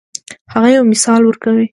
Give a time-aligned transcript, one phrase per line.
[0.53, 1.65] هغه یو مثال ورکوي.